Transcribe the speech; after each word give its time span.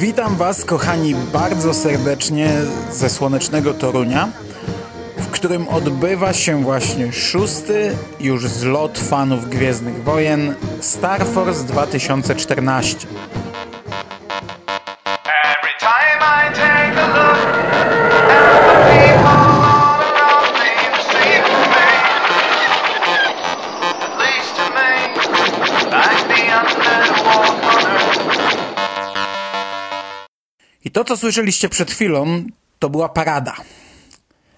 Witam 0.00 0.36
Was, 0.36 0.64
kochani, 0.64 1.14
bardzo 1.32 1.74
serdecznie 1.74 2.50
ze 2.92 3.10
słonecznego 3.10 3.74
Torunia, 3.74 4.28
którym 5.40 5.68
odbywa 5.68 6.32
się 6.32 6.62
właśnie 6.62 7.12
szósty 7.12 7.96
już 8.20 8.46
zlot 8.46 8.98
fanów 8.98 9.48
Gwiezdnych 9.50 10.04
Wojen 10.04 10.54
Star 10.80 11.26
Force 11.26 11.64
2014. 11.64 13.06
Every 15.44 15.72
time 15.78 16.20
I 16.20 16.54
take 16.54 17.00
a 17.00 17.06
look 17.06 17.38
at 18.30 18.60
the 18.66 18.76
people 18.90 19.40
all 19.64 20.00
around 20.00 20.52
me, 20.60 20.70
it 20.88 21.04
seems 21.12 21.48
to 21.48 21.64
me, 21.74 21.88
at 24.06 24.14
least 24.18 24.56
to 24.56 24.64
me, 24.76 24.90
like 25.90 26.22
the 26.28 26.40
undead 26.60 27.10
walk 27.24 27.64
on 27.64 27.86
earth. 27.86 28.20
I 30.84 30.90
to, 30.90 31.04
co 31.04 31.16
słyszeliście 31.16 31.68
przed 31.68 31.90
chwilą, 31.90 32.44
to 32.78 32.90
była 32.90 33.08
parada. 33.08 33.54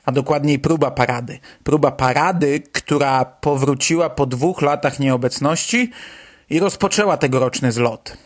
A 0.04 0.12
dokładniej 0.12 0.58
próba 0.58 0.90
parady. 0.90 1.38
Próba 1.64 1.90
parady, 1.90 2.60
która 2.72 3.24
powróciła 3.24 4.10
po 4.10 4.26
dwóch 4.26 4.62
latach 4.62 4.98
nieobecności 4.98 5.90
i 6.50 6.60
rozpoczęła 6.60 7.16
tegoroczny 7.16 7.72
zlot. 7.72 8.16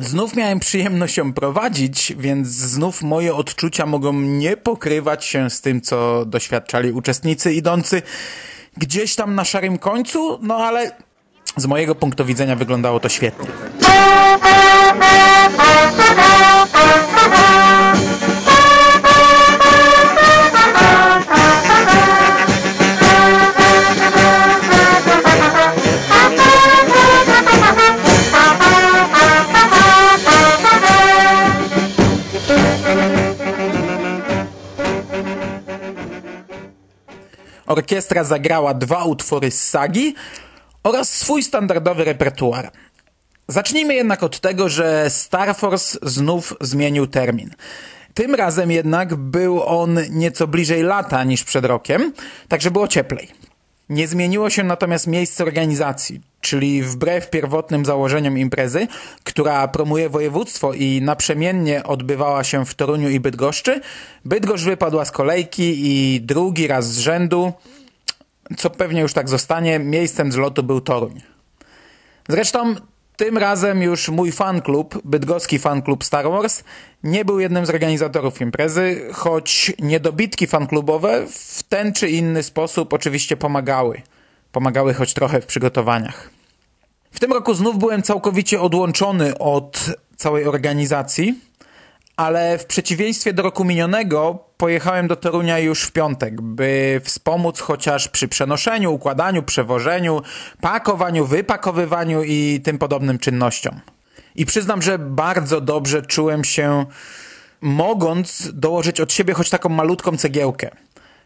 Znów 0.00 0.36
miałem 0.36 0.60
przyjemność 0.60 1.16
ją 1.16 1.32
prowadzić, 1.32 2.12
więc 2.18 2.48
znów 2.48 3.02
moje 3.02 3.34
odczucia 3.34 3.86
mogą 3.86 4.12
nie 4.12 4.56
pokrywać 4.56 5.24
się 5.24 5.50
z 5.50 5.60
tym, 5.60 5.80
co 5.80 6.24
doświadczali 6.26 6.92
uczestnicy 6.92 7.52
idący 7.52 8.02
gdzieś 8.76 9.14
tam 9.14 9.34
na 9.34 9.44
szarym 9.44 9.78
końcu, 9.78 10.38
no 10.42 10.56
ale 10.56 10.90
z 11.56 11.66
mojego 11.66 11.94
punktu 11.94 12.24
widzenia 12.24 12.56
wyglądało 12.56 13.00
to 13.00 13.08
świetnie. 13.08 13.46
Orkiestra 37.80 38.24
zagrała 38.24 38.74
dwa 38.74 39.04
utwory 39.04 39.50
z 39.50 39.68
sagi 39.68 40.14
oraz 40.82 41.08
swój 41.08 41.42
standardowy 41.42 42.04
repertuar. 42.04 42.70
Zacznijmy 43.48 43.94
jednak 43.94 44.22
od 44.22 44.40
tego, 44.40 44.68
że 44.68 45.10
Star 45.10 45.56
Force 45.56 45.98
znów 46.02 46.54
zmienił 46.60 47.06
termin. 47.06 47.50
Tym 48.14 48.34
razem 48.34 48.70
jednak 48.70 49.14
był 49.14 49.62
on 49.62 49.98
nieco 50.10 50.46
bliżej 50.46 50.82
lata 50.82 51.24
niż 51.24 51.44
przed 51.44 51.64
rokiem, 51.64 52.12
także 52.48 52.70
było 52.70 52.88
cieplej. 52.88 53.28
Nie 53.88 54.08
zmieniło 54.08 54.50
się 54.50 54.64
natomiast 54.64 55.06
miejsce 55.06 55.44
organizacji, 55.44 56.20
czyli 56.40 56.82
wbrew 56.82 57.30
pierwotnym 57.30 57.84
założeniom 57.84 58.38
imprezy, 58.38 58.86
która 59.24 59.68
promuje 59.68 60.08
województwo 60.08 60.72
i 60.72 61.02
naprzemiennie 61.02 61.84
odbywała 61.84 62.44
się 62.44 62.66
w 62.66 62.74
Toruniu 62.74 63.08
i 63.08 63.20
Bydgoszczy, 63.20 63.80
Bydgoszcz 64.24 64.64
wypadła 64.64 65.04
z 65.04 65.10
kolejki 65.10 65.74
i 65.78 66.20
drugi 66.20 66.66
raz 66.66 66.92
z 66.92 66.98
rzędu, 66.98 67.52
co 68.56 68.70
pewnie 68.70 69.00
już 69.00 69.12
tak 69.12 69.28
zostanie, 69.28 69.78
miejscem 69.78 70.32
zlotu 70.32 70.62
był 70.62 70.80
Toruń. 70.80 71.20
Zresztą 72.28 72.74
tym 73.16 73.38
razem 73.38 73.82
już 73.82 74.08
mój 74.08 74.32
fanklub, 74.32 75.02
bydgoski 75.04 75.58
fanklub 75.58 76.04
Star 76.04 76.30
Wars, 76.30 76.64
nie 77.02 77.24
był 77.24 77.40
jednym 77.40 77.66
z 77.66 77.70
organizatorów 77.70 78.40
imprezy, 78.40 79.08
choć 79.12 79.72
niedobitki 79.78 80.46
fanklubowe 80.46 81.26
w 81.26 81.62
ten 81.62 81.92
czy 81.92 82.10
inny 82.10 82.42
sposób 82.42 82.92
oczywiście 82.92 83.36
pomagały. 83.36 84.02
Pomagały 84.52 84.94
choć 84.94 85.14
trochę 85.14 85.40
w 85.40 85.46
przygotowaniach. 85.46 86.30
W 87.10 87.20
tym 87.20 87.32
roku 87.32 87.54
znów 87.54 87.78
byłem 87.78 88.02
całkowicie 88.02 88.60
odłączony 88.60 89.38
od 89.38 89.86
całej 90.16 90.46
organizacji, 90.46 91.38
ale 92.16 92.58
w 92.58 92.66
przeciwieństwie 92.66 93.32
do 93.32 93.42
roku 93.42 93.64
minionego 93.64 94.38
pojechałem 94.56 95.08
do 95.08 95.16
Torunia 95.16 95.58
już 95.58 95.82
w 95.82 95.92
piątek, 95.92 96.40
by 96.40 97.00
wspomóc 97.04 97.60
chociaż 97.60 98.08
przy 98.08 98.28
przenoszeniu, 98.28 98.92
układaniu, 98.92 99.42
przewożeniu, 99.42 100.22
pakowaniu, 100.60 101.26
wypakowywaniu 101.26 102.22
i 102.22 102.60
tym 102.64 102.78
podobnym 102.78 103.18
czynnościom. 103.18 103.80
I 104.36 104.46
przyznam, 104.46 104.82
że 104.82 104.98
bardzo 104.98 105.60
dobrze 105.60 106.02
czułem 106.02 106.44
się, 106.44 106.86
mogąc 107.60 108.48
dołożyć 108.52 109.00
od 109.00 109.12
siebie 109.12 109.34
choć 109.34 109.50
taką 109.50 109.68
malutką 109.68 110.16
cegiełkę. 110.16 110.70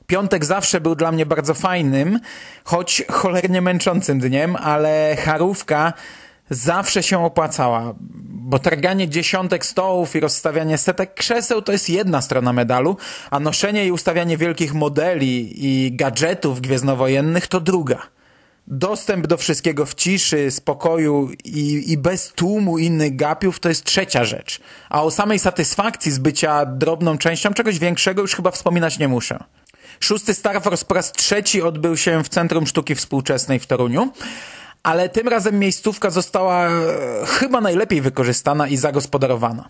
Piątek 0.07 0.45
zawsze 0.45 0.81
był 0.81 0.95
dla 0.95 1.13
mnie 1.13 1.27
bardzo 1.27 1.55
fajnym, 1.55 2.21
choć 2.65 3.03
cholernie 3.11 3.61
męczącym 3.61 4.21
dniem, 4.21 4.57
ale 4.57 5.17
charówka 5.25 5.93
zawsze 6.51 7.03
się 7.03 7.25
opłacała, 7.25 7.95
bo 8.29 8.59
targanie 8.59 9.09
dziesiątek 9.09 9.67
stołów 9.67 10.17
i 10.17 10.21
rozstawianie 10.21 10.79
setek 10.79 11.15
krzeseł 11.15 11.63
to 11.63 11.73
jest 11.73 11.91
jedna 11.91 12.23
strona 12.23 12.53
medalu, 12.53 12.97
a 13.31 13.41
noszenie 13.41 13.87
i 13.87 13.93
ustawianie 13.93 14.37
wielkich 14.37 14.75
modeli 14.75 15.67
i 15.67 15.97
gadżetów 15.97 16.61
gwiezdnowojennych 16.61 17.47
to 17.47 17.61
druga. 17.61 17.99
Dostęp 18.67 19.27
do 19.27 19.37
wszystkiego 19.37 19.87
w 19.87 19.95
ciszy, 19.95 20.51
spokoju 20.51 21.31
i, 21.45 21.93
i 21.93 21.99
bez 21.99 22.29
tłumu 22.29 22.79
innych 22.79 23.17
gapiów 23.17 23.61
to 23.61 23.69
jest 23.69 23.85
trzecia 23.85 24.25
rzecz. 24.25 24.61
A 24.89 25.03
o 25.03 25.11
samej 25.11 25.39
satysfakcji 25.39 26.13
z 26.13 26.19
bycia 26.19 26.67
drobną 26.67 27.19
częścią 27.19 27.55
czegoś 27.55 27.79
większego 27.79 28.23
już 28.23 28.35
chyba 28.35 28.51
wspominać 28.51 28.99
nie 28.99 29.09
muszę. 29.09 29.45
Szósty 30.01 30.35
Star 30.35 30.63
Wars 30.63 30.85
po 30.85 30.95
raz 30.95 31.13
trzeci 31.13 31.63
odbył 31.63 31.97
się 31.97 32.25
w 32.25 32.29
Centrum 32.29 32.67
Sztuki 32.67 32.95
Współczesnej 32.95 33.61
w 33.61 33.67
Toruniu, 33.67 34.13
ale 34.83 35.09
tym 35.09 35.29
razem 35.29 35.59
miejscówka 35.59 36.11
została 36.11 36.69
e, 36.69 36.71
chyba 37.27 37.61
najlepiej 37.61 38.01
wykorzystana 38.01 38.69
i 38.69 38.77
zagospodarowana. 38.77 39.69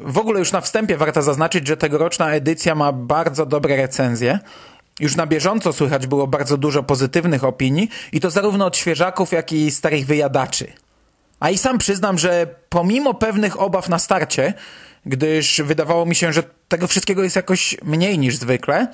W 0.00 0.18
ogóle 0.18 0.38
już 0.38 0.52
na 0.52 0.60
wstępie 0.60 0.96
warto 0.96 1.22
zaznaczyć, 1.22 1.66
że 1.66 1.76
tegoroczna 1.76 2.32
edycja 2.32 2.74
ma 2.74 2.92
bardzo 2.92 3.46
dobre 3.46 3.76
recenzje. 3.76 4.38
Już 5.00 5.16
na 5.16 5.26
bieżąco 5.26 5.72
słychać 5.72 6.06
było 6.06 6.26
bardzo 6.26 6.56
dużo 6.56 6.82
pozytywnych 6.82 7.44
opinii 7.44 7.88
i 8.12 8.20
to 8.20 8.30
zarówno 8.30 8.66
od 8.66 8.76
świeżaków, 8.76 9.32
jak 9.32 9.52
i 9.52 9.70
starych 9.70 10.06
wyjadaczy. 10.06 10.72
A 11.40 11.50
i 11.50 11.58
sam 11.58 11.78
przyznam, 11.78 12.18
że 12.18 12.46
pomimo 12.68 13.14
pewnych 13.14 13.60
obaw 13.60 13.88
na 13.88 13.98
starcie, 13.98 14.54
gdyż 15.06 15.62
wydawało 15.64 16.06
mi 16.06 16.14
się, 16.14 16.32
że 16.32 16.42
tego 16.68 16.86
wszystkiego 16.86 17.22
jest 17.22 17.36
jakoś 17.36 17.76
mniej 17.82 18.18
niż 18.18 18.36
zwykle, 18.36 18.86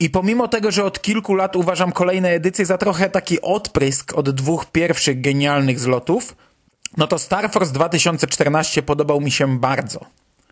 i 0.00 0.10
pomimo 0.10 0.48
tego, 0.48 0.70
że 0.70 0.84
od 0.84 1.02
kilku 1.02 1.34
lat 1.34 1.56
uważam 1.56 1.92
kolejne 1.92 2.28
edycje 2.28 2.66
za 2.66 2.78
trochę 2.78 3.10
taki 3.10 3.40
odprysk 3.40 4.14
od 4.14 4.30
dwóch 4.30 4.66
pierwszych 4.66 5.20
genialnych 5.20 5.80
zlotów, 5.80 6.36
no 6.96 7.06
to 7.06 7.18
Star 7.18 7.50
Force 7.50 7.72
2014 7.72 8.82
podobał 8.82 9.20
mi 9.20 9.30
się 9.30 9.58
bardzo. 9.58 10.00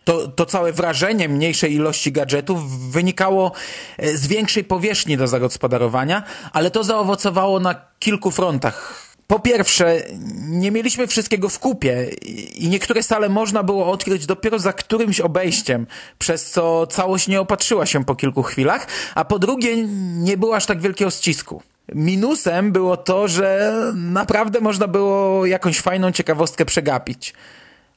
To, 0.04 0.28
to 0.28 0.46
całe 0.46 0.72
wrażenie 0.72 1.28
mniejszej 1.28 1.74
ilości 1.74 2.12
gadżetów 2.12 2.90
wynikało 2.90 3.52
e, 3.98 4.16
z 4.16 4.26
większej 4.26 4.64
powierzchni 4.64 5.16
do 5.16 5.26
zagospodarowania, 5.26 6.22
ale 6.52 6.70
to 6.70 6.84
zaowocowało 6.84 7.60
na 7.60 7.74
kilku 7.98 8.30
frontach. 8.30 9.07
Po 9.30 9.38
pierwsze, 9.38 10.02
nie 10.38 10.70
mieliśmy 10.70 11.06
wszystkiego 11.06 11.48
w 11.48 11.58
kupie 11.58 12.10
i 12.54 12.68
niektóre 12.68 13.02
sale 13.02 13.28
można 13.28 13.62
było 13.62 13.90
odkryć 13.90 14.26
dopiero 14.26 14.58
za 14.58 14.72
którymś 14.72 15.20
obejściem, 15.20 15.86
przez 16.18 16.50
co 16.50 16.86
całość 16.86 17.28
nie 17.28 17.40
opatrzyła 17.40 17.86
się 17.86 18.04
po 18.04 18.14
kilku 18.14 18.42
chwilach, 18.42 18.86
a 19.14 19.24
po 19.24 19.38
drugie, 19.38 19.76
nie 20.18 20.36
było 20.36 20.56
aż 20.56 20.66
tak 20.66 20.80
wielkiego 20.80 21.10
ścisku. 21.10 21.62
Minusem 21.94 22.72
było 22.72 22.96
to, 22.96 23.28
że 23.28 23.72
naprawdę 23.94 24.60
można 24.60 24.88
było 24.88 25.46
jakąś 25.46 25.80
fajną 25.80 26.12
ciekawostkę 26.12 26.64
przegapić. 26.64 27.34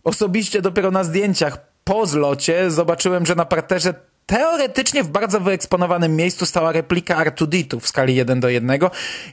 Osobiście 0.03 0.61
dopiero 0.61 0.91
na 0.91 1.03
zdjęciach 1.03 1.57
po 1.83 2.06
zlocie 2.06 2.71
zobaczyłem, 2.71 3.25
że 3.25 3.35
na 3.35 3.45
parterze 3.45 3.94
teoretycznie 4.31 5.04
w 5.04 5.07
bardzo 5.07 5.39
wyeksponowanym 5.39 6.16
miejscu 6.16 6.45
stała 6.45 6.72
replika 6.72 7.25
R2D2 7.25 7.80
w 7.80 7.88
skali 7.88 8.16
1 8.16 8.39
do 8.39 8.50
1 8.50 8.80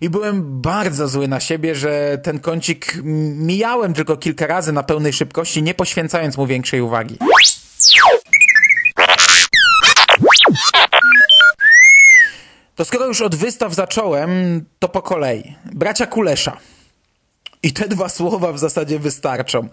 i 0.01 0.11
byłem 0.11 0.61
bardzo 0.61 1.09
zły 1.09 1.29
na 1.29 1.41
siebie, 1.41 1.75
że 1.75 2.19
ten 2.23 2.41
kącik 2.41 2.95
mijałem 3.35 3.95
tylko 3.95 4.17
kilka 4.17 4.47
razy 4.47 4.73
na 4.73 4.83
pełnej 4.83 5.13
szybkości, 5.13 5.63
nie 5.63 5.75
poświęcając 5.75 6.37
mu 6.37 6.47
większej 6.47 6.81
uwagi. 6.81 7.19
To 12.75 12.85
skoro 12.85 13.07
już 13.07 13.21
od 13.21 13.35
wystaw 13.35 13.75
zacząłem, 13.75 14.65
to 14.79 14.89
po 14.89 15.03
kolei. 15.03 15.55
Bracia 15.65 16.07
Kulesza. 16.07 16.57
I 17.63 17.73
te 17.73 17.89
dwa 17.89 18.09
słowa 18.09 18.53
w 18.53 18.59
zasadzie 18.59 18.99
wystarczą. 18.99 19.69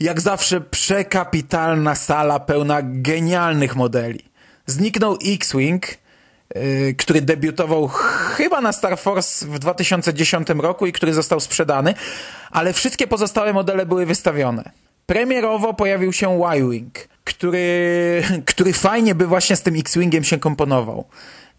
Jak 0.00 0.20
zawsze 0.20 0.60
przekapitalna 0.60 1.94
sala 1.94 2.40
pełna 2.40 2.78
genialnych 2.82 3.76
modeli. 3.76 4.35
Zniknął 4.66 5.18
X-Wing, 5.26 5.86
yy, 6.54 6.94
który 6.94 7.22
debiutował 7.22 7.88
chyba 7.88 8.60
na 8.60 8.72
Star 8.72 8.98
Force 8.98 9.46
w 9.46 9.58
2010 9.58 10.48
roku 10.48 10.86
i 10.86 10.92
który 10.92 11.14
został 11.14 11.40
sprzedany, 11.40 11.94
ale 12.50 12.72
wszystkie 12.72 13.06
pozostałe 13.06 13.52
modele 13.52 13.86
były 13.86 14.06
wystawione. 14.06 14.70
Premierowo 15.06 15.74
pojawił 15.74 16.12
się 16.12 16.40
Y-Wing, 16.54 17.08
który, 17.24 18.22
który 18.46 18.72
fajnie 18.72 19.14
by 19.14 19.26
właśnie 19.26 19.56
z 19.56 19.62
tym 19.62 19.76
X-Wingiem 19.76 20.24
się 20.24 20.38
komponował. 20.38 21.04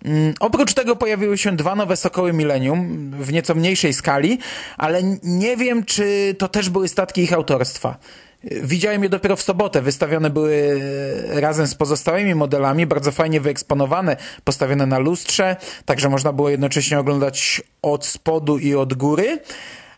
Mm, 0.06 0.34
Oprócz 0.40 0.74
tego 0.74 0.96
pojawiły 0.96 1.38
się 1.38 1.56
dwa 1.56 1.76
nowe 1.76 1.98
Sokoły 1.98 2.34
Millennium 2.34 3.12
w 3.12 3.34
nieco 3.34 3.56
mniejszej 3.56 3.94
skali, 3.94 4.40
ale 4.78 5.04
nie 5.24 5.58
wiem, 5.58 5.86
czy 5.86 6.36
to 6.38 6.48
też 6.48 6.70
były 6.70 6.88
statki 6.88 7.22
ich 7.22 7.34
autorstwa. 7.34 7.98
Widziałem 8.44 9.04
je 9.04 9.10
dopiero 9.10 9.36
w 9.36 9.42
sobotę. 9.42 9.82
Wystawione 9.82 10.30
były 10.30 10.82
razem 11.30 11.68
z 11.68 11.76
pozostałymi 11.76 12.36
modelami, 12.36 12.86
bardzo 12.86 13.12
fajnie 13.12 13.42
wyeksponowane, 13.42 14.18
postawione 14.44 14.86
na 14.86 15.00
lustrze, 15.00 15.56
także 15.86 16.10
można 16.10 16.34
było 16.34 16.50
jednocześnie 16.50 17.00
oglądać 17.00 17.62
od 17.82 18.06
spodu 18.06 18.58
i 18.58 18.76
od 18.76 18.94
góry. 18.94 19.40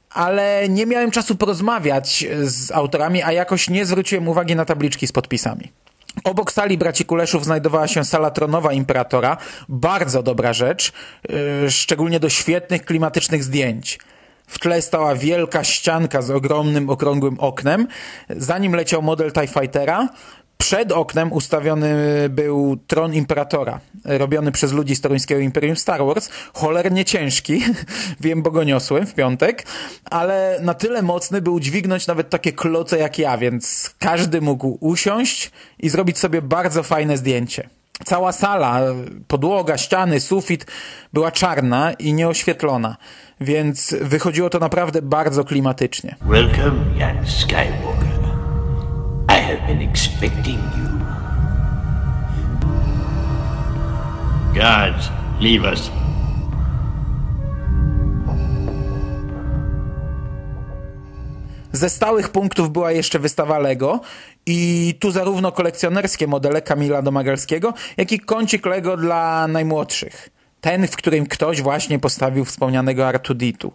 Ale 0.09 0.69
nie 0.69 0.85
miałem 0.85 1.11
czasu 1.11 1.35
porozmawiać 1.35 2.25
z 2.41 2.71
autorami, 2.71 3.23
a 3.23 3.31
jakoś 3.31 3.69
nie 3.69 3.85
zwróciłem 3.85 4.27
uwagi 4.27 4.55
na 4.55 4.65
tabliczki 4.65 5.07
z 5.07 5.11
podpisami. 5.11 5.71
Obok 6.23 6.51
sali 6.51 6.77
braci 6.77 7.05
Kuleszów 7.05 7.45
znajdowała 7.45 7.87
się 7.87 8.05
sala 8.05 8.31
tronowa 8.31 8.73
Imperatora. 8.73 9.37
Bardzo 9.69 10.23
dobra 10.23 10.53
rzecz, 10.53 10.91
yy, 11.29 11.71
szczególnie 11.71 12.19
do 12.19 12.29
świetnych 12.29 12.85
klimatycznych 12.85 13.43
zdjęć. 13.43 13.99
W 14.49 14.59
tle 14.59 14.81
stała 14.81 15.15
wielka 15.15 15.63
ścianka 15.63 16.21
z 16.21 16.31
ogromnym, 16.31 16.89
okrągłym 16.89 17.39
oknem. 17.39 17.87
Za 18.29 18.57
nim 18.57 18.75
leciał 18.75 19.01
model 19.01 19.31
TIE 19.31 19.47
Fightera. 19.47 20.09
Przed 20.57 20.91
oknem 20.91 21.33
ustawiony 21.33 21.95
był 22.29 22.77
tron 22.87 23.13
Imperatora, 23.13 23.79
robiony 24.05 24.51
przez 24.51 24.71
ludzi 24.71 24.95
z 24.95 25.01
toruńskiego 25.01 25.41
Imperium 25.41 25.75
Star 25.75 26.05
Wars. 26.05 26.29
Cholernie 26.53 27.05
ciężki, 27.05 27.61
wiem, 28.21 28.41
bo 28.41 28.51
go 28.51 28.63
niosłem 28.63 29.07
w 29.07 29.13
piątek, 29.13 29.65
ale 30.05 30.59
na 30.61 30.73
tyle 30.73 31.01
mocny, 31.01 31.41
by 31.41 31.49
udźwignąć 31.49 32.07
nawet 32.07 32.29
takie 32.29 32.53
kloce 32.53 32.97
jak 32.97 33.19
ja, 33.19 33.37
więc 33.37 33.93
każdy 33.99 34.41
mógł 34.41 34.77
usiąść 34.81 35.51
i 35.79 35.89
zrobić 35.89 36.17
sobie 36.17 36.41
bardzo 36.41 36.83
fajne 36.83 37.17
zdjęcie. 37.17 37.69
Cała 38.05 38.31
sala, 38.31 38.81
podłoga, 39.27 39.77
ściany, 39.77 40.19
sufit 40.19 40.65
była 41.13 41.31
czarna 41.31 41.93
i 41.93 42.13
nieoświetlona, 42.13 42.97
więc 43.41 43.95
wychodziło 44.01 44.49
to 44.49 44.59
naprawdę 44.59 45.01
bardzo 45.01 45.43
klimatycznie. 45.43 46.15
Welcome, 46.21 46.85
young 46.95 47.29
Skywalker. 47.29 48.19
I 49.29 49.41
have 49.41 49.67
been 49.67 49.89
expecting 49.89 50.57
you. 50.57 50.89
Guards, 54.53 55.09
leave 55.39 55.71
us. 55.71 55.91
Ze 61.71 61.89
stałych 61.89 62.29
punktów 62.29 62.71
była 62.71 62.91
jeszcze 62.91 63.19
wystawa 63.19 63.59
Lego 63.59 63.99
i 64.49 64.93
tu 64.99 65.11
zarówno 65.11 65.51
kolekcjonerskie 65.51 66.27
modele 66.27 66.61
Kamila 66.61 67.01
Domagalskiego, 67.01 67.73
jak 67.97 68.11
i 68.11 68.19
kącik 68.19 68.65
Lego 68.65 68.97
dla 68.97 69.47
najmłodszych. 69.47 70.29
Ten, 70.61 70.87
w 70.87 70.95
którym 70.95 71.25
ktoś 71.25 71.61
właśnie 71.61 71.99
postawił 71.99 72.45
wspomnianego 72.45 73.07
Artuditu. 73.07 73.73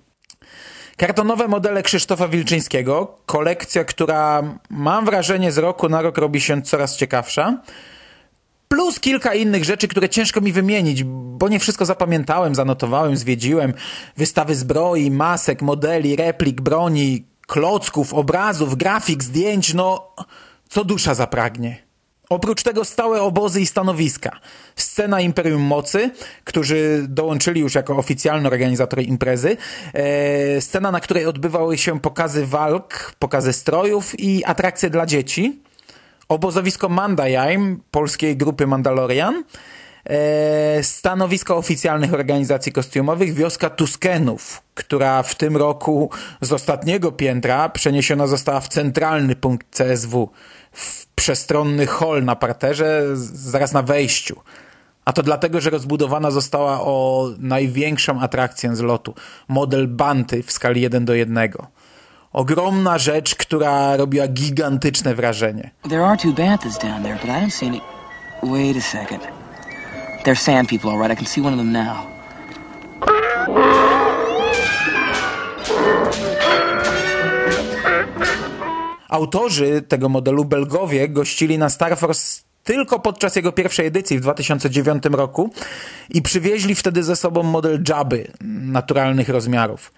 Kartonowe 0.97 1.49
modele 1.49 1.83
Krzysztofa 1.83 2.29
Wilczyńskiego, 2.29 3.19
kolekcja, 3.27 3.85
która 3.85 4.43
mam 4.71 5.05
wrażenie 5.05 5.53
z 5.53 5.59
roku 5.59 5.89
na 5.89 6.03
rok 6.03 6.19
robi 6.19 6.41
się 6.41 6.63
coraz 6.63 6.97
ciekawsza. 6.97 7.63
Plus 8.69 9.01
kilka 9.01 9.35
innych 9.35 9.65
rzeczy, 9.65 9.89
które 9.89 10.09
ciężko 10.09 10.41
mi 10.41 10.53
wymienić, 10.53 11.05
bo 11.05 11.49
nie 11.49 11.59
wszystko 11.59 11.85
zapamiętałem, 11.85 12.55
zanotowałem, 12.55 13.17
zwiedziłem. 13.17 13.75
Wystawy 14.17 14.55
zbroi, 14.55 15.11
masek, 15.11 15.63
modeli, 15.63 16.17
replik, 16.17 16.61
broni, 16.61 17.25
klocków, 17.47 18.15
obrazów, 18.15 18.77
grafik, 18.77 19.23
zdjęć, 19.23 19.75
no 19.75 20.15
co 20.69 20.85
dusza 20.85 21.15
zapragnie. 21.15 21.85
Oprócz 22.29 22.63
tego 22.63 22.85
stałe 22.85 23.23
obozy 23.23 23.61
i 23.61 23.67
stanowiska. 23.67 24.41
Scena 24.77 25.21
Imperium 25.21 25.63
Mocy, 25.63 26.11
którzy 26.45 27.07
dołączyli 27.09 27.61
już 27.61 27.75
jako 27.75 27.97
oficjalny 27.97 28.49
organizator 28.49 29.03
imprezy. 29.03 29.57
E, 29.95 30.61
scena, 30.61 30.91
na 30.91 31.01
której 31.01 31.27
odbywały 31.27 31.79
się 31.79 32.01
pokazy 32.01 32.47
walk, 32.47 33.15
pokazy 33.19 33.53
strojów 33.53 34.21
i 34.21 34.45
atrakcje 34.45 34.91
dla 34.91 35.07
dzieci. 35.07 35.63
Obozowisko 36.29 36.89
Mandajaim, 36.89 37.81
polskiej 37.91 38.37
grupy 38.37 38.67
Mandalorian. 38.67 39.45
E, 40.11 40.83
stanowisko 40.83 41.57
oficjalnych 41.57 42.15
organizacji 42.15 42.73
kostiumowych, 42.73 43.35
wioska 43.35 43.71
Tuskenów, 43.71 44.63
która 44.75 45.23
w 45.23 45.35
tym 45.35 45.57
roku 45.57 46.11
z 46.41 46.53
ostatniego 46.53 47.13
piętra 47.13 47.69
przeniesiona 47.69 48.27
została 48.27 48.61
w 48.61 48.69
centralny 48.69 49.37
punkt 49.37 49.67
CSW, 49.71 50.31
w 50.73 51.07
przestronny 51.07 51.87
hol 51.87 52.25
na 52.25 52.37
parterze, 52.37 53.03
zaraz 53.17 53.73
na 53.73 53.83
wejściu. 53.83 54.41
A 55.05 55.13
to 55.13 55.23
dlatego, 55.23 55.61
że 55.61 55.71
rozbudowana 55.71 56.31
została 56.31 56.81
o 56.81 57.29
największą 57.39 58.21
atrakcję 58.21 58.77
z 58.77 58.81
lotu. 58.81 59.15
Model 59.49 59.89
Banty 59.89 60.43
w 60.43 60.53
skali 60.53 60.81
1 60.81 61.05
do 61.05 61.15
1. 61.15 61.49
Ogromna 62.33 62.99
rzecz, 62.99 63.35
która 63.35 63.97
robiła 63.97 64.29
gigantyczne 64.29 65.15
wrażenie. 65.15 65.71
There 65.89 66.07
are 66.07 66.17
two 66.17 66.33
banthas 66.33 66.79
down 66.79 67.03
there, 67.03 67.19
but 67.21 67.25
I 67.25 67.29
don't 67.29 67.51
see 67.51 67.67
any. 67.67 67.81
Wait 68.43 68.77
a 68.77 68.81
second. 68.81 69.44
They're 70.25 70.37
sand 70.37 70.69
people, 70.69 70.91
all 70.91 70.99
right. 70.99 71.11
I 71.11 71.17
can 71.17 71.27
see 71.27 71.41
one 71.41 71.53
of 71.53 71.59
them 71.59 71.73
now. 71.73 72.07
Autorzy 79.09 79.83
tego 79.83 80.09
modelu, 80.09 80.45
Belgowie, 80.45 81.09
gościli 81.09 81.59
na 81.59 81.69
Star 81.69 81.99
Force 81.99 82.43
tylko 82.65 83.01
podczas 83.01 83.37
jego 83.37 83.53
pierwszej 83.53 83.87
edycji 83.87 84.19
w 84.19 84.21
2009 84.21 85.05
roku 85.13 85.51
i 86.11 86.23
przywieźli 86.23 86.75
wtedy 86.75 87.03
ze 87.03 87.17
sobą 87.17 87.43
model 87.43 87.83
Jabby 87.89 88.33
naturalnych 88.61 89.29
rozmiarów. 89.29 89.93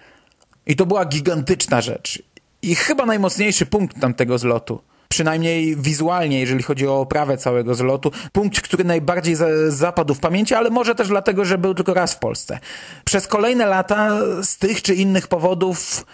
I 0.67 0.76
to 0.76 0.87
była 0.87 1.05
gigantyczna 1.05 1.81
rzecz. 1.81 2.23
I 2.62 2.75
chyba 2.75 3.06
najmocniejszy 3.06 3.67
punkt 3.67 4.00
tamtego 4.00 4.38
zlotu. 4.38 4.81
Przynajmniej 5.17 5.76
wizualnie, 5.76 6.40
jeżeli 6.40 6.62
chodzi 6.62 6.87
o 6.87 7.00
oprawę 7.00 7.37
całego 7.38 7.75
zlotu. 7.75 8.12
Punkt, 8.33 8.61
który 8.61 8.85
najbardziej 8.85 9.35
za, 9.35 9.47
zapadł 9.69 10.14
w 10.14 10.21
pamięci, 10.21 10.55
ale 10.55 10.71
może 10.71 10.95
też 10.95 11.09
dlatego, 11.09 11.45
że 11.45 11.59
był 11.59 11.75
tylko 11.75 11.95
raz 11.95 12.14
w 12.14 12.19
Polsce. 12.19 12.59
Przez 13.05 13.26
kolejne 13.26 13.67
lata 13.67 14.19
z 14.43 14.59
tych 14.59 14.83
czy 14.83 14.95
innych 14.95 15.29
powodów 15.29 16.07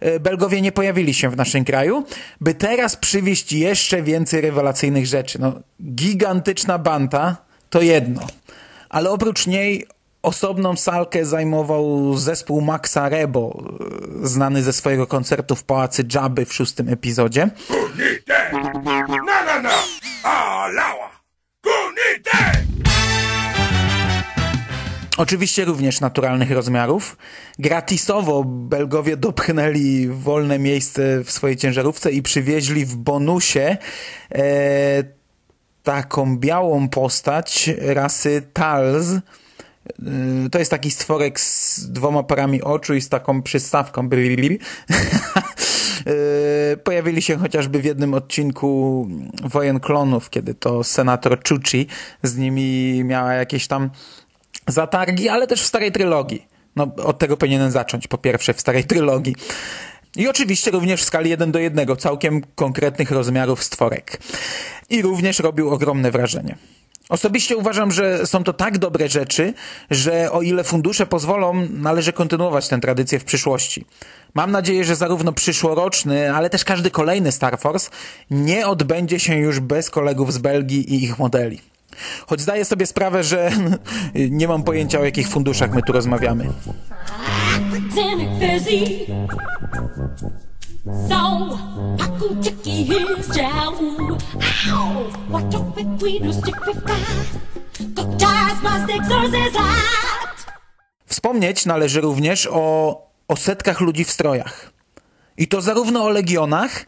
e, 0.00 0.20
Belgowie 0.20 0.60
nie 0.60 0.72
pojawili 0.72 1.14
się 1.14 1.30
w 1.30 1.36
naszym 1.36 1.64
kraju, 1.64 2.04
by 2.40 2.54
teraz 2.54 2.96
przywieźć 2.96 3.52
jeszcze 3.52 4.02
więcej 4.02 4.40
rewelacyjnych 4.40 5.06
rzeczy. 5.06 5.38
No, 5.40 5.52
gigantyczna 5.82 6.78
banta 6.78 7.36
to 7.70 7.82
jedno, 7.82 8.26
ale 8.88 9.10
oprócz 9.10 9.46
niej 9.46 9.86
osobną 10.22 10.76
salkę 10.76 11.24
zajmował 11.24 12.16
zespół 12.16 12.60
Maxa 12.60 13.08
Rebo, 13.08 13.64
e, 14.22 14.28
znany 14.28 14.62
ze 14.62 14.72
swojego 14.72 15.06
koncertu 15.06 15.56
w 15.56 15.64
Pałacy 15.64 16.04
Jabby 16.14 16.44
w 16.44 16.54
szóstym 16.54 16.88
epizodzie. 16.88 17.50
Kunite! 17.68 18.52
Na 19.26 19.44
na 19.44 19.62
na! 19.62 19.70
Alała! 20.22 21.10
Kunite! 21.62 22.58
Oczywiście 25.16 25.64
również 25.64 26.00
naturalnych 26.00 26.50
rozmiarów. 26.50 27.16
Gratisowo 27.58 28.44
Belgowie 28.46 29.16
dopchnęli 29.16 30.08
wolne 30.08 30.58
miejsce 30.58 31.24
w 31.24 31.30
swojej 31.30 31.56
ciężarówce 31.56 32.10
i 32.10 32.22
przywieźli 32.22 32.84
w 32.84 32.96
bonusie 32.96 33.76
e, 34.32 35.04
taką 35.82 36.38
białą 36.38 36.88
postać 36.88 37.70
rasy 37.78 38.42
Tals. 38.52 39.06
E, 40.46 40.50
To 40.50 40.58
jest 40.58 40.70
taki 40.70 40.90
stworek 40.90 41.40
z 41.40 41.80
dwoma 41.92 42.22
parami 42.22 42.62
oczu 42.62 42.94
i 42.94 43.00
z 43.00 43.08
taką 43.08 43.42
przystawką. 43.42 44.08
E, 46.06 46.76
Pojawili 46.84 47.22
się 47.22 47.36
chociażby 47.36 47.80
w 47.80 47.84
jednym 47.84 48.14
odcinku 48.14 49.08
Wojen 49.42 49.80
Klonów, 49.80 50.30
kiedy 50.30 50.54
to 50.54 50.84
senator 50.84 51.38
Chuchi 51.48 51.86
z 52.22 52.36
nimi 52.36 53.04
miała 53.04 53.34
jakieś 53.34 53.66
tam 53.66 53.90
zatargi, 54.66 55.28
ale 55.28 55.46
też 55.46 55.62
w 55.62 55.66
starej 55.66 55.92
trylogii. 55.92 56.46
No, 56.76 56.94
od 57.04 57.18
tego 57.18 57.36
powinienem 57.36 57.70
zacząć, 57.70 58.08
po 58.08 58.18
pierwsze 58.18 58.54
w 58.54 58.60
starej 58.60 58.84
trylogii. 58.84 59.34
I 60.16 60.28
oczywiście 60.28 60.70
również 60.70 61.02
w 61.02 61.04
skali 61.04 61.30
1 61.30 61.52
do 61.52 61.58
1, 61.58 61.96
całkiem 61.96 62.42
konkretnych 62.54 63.10
rozmiarów 63.10 63.64
stworek. 63.64 64.18
I 64.90 65.02
również 65.02 65.38
robił 65.38 65.70
ogromne 65.70 66.10
wrażenie. 66.10 66.56
Osobiście 67.08 67.56
uważam, 67.56 67.92
że 67.92 68.26
są 68.26 68.44
to 68.44 68.52
tak 68.52 68.78
dobre 68.78 69.08
rzeczy, 69.08 69.54
że 69.90 70.32
o 70.32 70.42
ile 70.42 70.64
fundusze 70.64 71.06
pozwolą, 71.06 71.66
należy 71.70 72.12
kontynuować 72.12 72.68
tę 72.68 72.80
tradycję 72.80 73.18
w 73.18 73.24
przyszłości. 73.24 73.84
Mam 74.34 74.50
nadzieję, 74.50 74.84
że 74.84 74.96
zarówno 74.96 75.32
przyszłoroczny, 75.32 76.34
ale 76.34 76.50
też 76.50 76.64
każdy 76.64 76.90
kolejny 76.90 77.32
Star 77.32 77.58
Force 77.58 77.90
nie 78.30 78.66
odbędzie 78.66 79.20
się 79.20 79.36
już 79.36 79.60
bez 79.60 79.90
kolegów 79.90 80.32
z 80.32 80.38
Belgii 80.38 80.94
i 80.94 81.04
ich 81.04 81.18
modeli. 81.18 81.60
Choć 82.26 82.40
zdaję 82.40 82.64
sobie 82.64 82.86
sprawę, 82.86 83.22
że 83.22 83.50
nie 84.30 84.48
mam 84.48 84.62
pojęcia 84.62 85.00
o 85.00 85.04
jakich 85.04 85.28
funduszach 85.28 85.74
my 85.74 85.82
tu 85.82 85.92
rozmawiamy. 85.92 86.46
So, 90.84 91.58
here's. 92.64 93.38
Ow! 93.38 95.10
Watch 95.30 95.54
out, 95.54 95.72
stick 95.72 96.00
with 96.00 96.34
sticks 98.84 99.10
are 99.10 99.30
says 99.30 99.56
hot. 99.56 100.46
Wspomnieć 101.06 101.66
należy 101.66 102.00
również 102.00 102.48
o, 102.52 102.96
o 103.28 103.36
setkach 103.36 103.80
ludzi 103.80 104.04
w 104.04 104.10
strojach. 104.10 104.72
I 105.36 105.48
to 105.48 105.60
zarówno 105.60 106.04
o 106.04 106.08
legionach, 106.08 106.84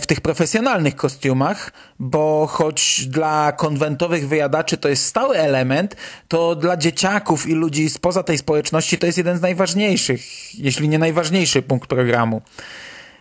w 0.00 0.02
tych 0.06 0.20
profesjonalnych 0.20 0.96
kostiumach, 0.96 1.72
bo 1.98 2.46
choć 2.46 3.06
dla 3.06 3.52
konwentowych 3.52 4.28
wyjadaczy 4.28 4.76
to 4.76 4.88
jest 4.88 5.04
stały 5.04 5.38
element, 5.38 5.96
to 6.28 6.54
dla 6.54 6.76
dzieciaków 6.76 7.48
i 7.48 7.52
ludzi 7.52 7.90
spoza 7.90 8.22
tej 8.22 8.38
społeczności 8.38 8.98
to 8.98 9.06
jest 9.06 9.18
jeden 9.18 9.38
z 9.38 9.40
najważniejszych, 9.40 10.54
jeśli 10.58 10.88
nie 10.88 10.98
najważniejszy 10.98 11.62
punkt 11.62 11.88
programu. 11.88 12.42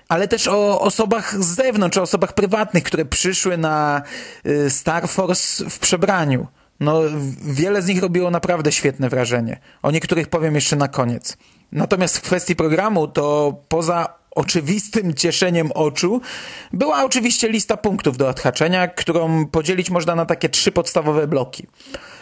Ale 0.10 0.28
też 0.28 0.48
o 0.48 0.82
osobach 0.82 1.44
z 1.44 1.56
zewnątrz, 1.56 1.98
o 1.98 2.02
osobach 2.02 2.34
prywatnych, 2.34 2.84
które 2.84 3.06
przyszły 3.06 3.58
na 3.58 4.02
y, 4.46 4.70
Star 4.70 5.10
Force 5.10 5.70
w 5.70 5.80
przebraniu. 5.80 6.48
No, 6.80 7.02
wiele 7.42 7.82
z 7.82 7.88
nich 7.88 8.02
robiło 8.02 8.32
naprawdę 8.32 8.72
świetne 8.72 9.10
wrażenie. 9.10 9.60
O 9.82 9.92
niektórych 9.92 10.28
powiem 10.28 10.56
jeszcze 10.56 10.76
na 10.76 10.88
koniec. 10.88 11.38
Natomiast 11.72 12.18
w 12.18 12.22
kwestii 12.22 12.56
programu, 12.56 13.08
to 13.08 13.56
poza 13.68 14.14
oczywistym 14.36 15.14
cieszeniem 15.14 15.72
oczu, 15.72 16.22
była 16.74 17.04
oczywiście 17.04 17.50
lista 17.50 17.78
punktów 17.78 18.18
do 18.18 18.30
odhaczenia, 18.30 18.88
którą 18.88 19.46
podzielić 19.46 19.90
można 19.90 20.16
na 20.16 20.26
takie 20.26 20.50
trzy 20.50 20.72
podstawowe 20.72 21.28
bloki. 21.28 21.68